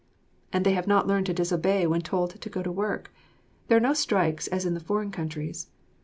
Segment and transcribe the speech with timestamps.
[0.51, 3.13] And they have not learned to disobey when told to go to work.
[3.67, 5.67] There are no strikes as in the foreign countries.